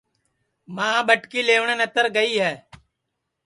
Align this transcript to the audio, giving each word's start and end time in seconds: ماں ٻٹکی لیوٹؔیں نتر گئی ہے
ماں 0.75 0.97
ٻٹکی 1.07 1.41
لیوٹؔیں 1.47 1.79
نتر 1.81 2.05
گئی 2.15 2.33
ہے 2.43 2.53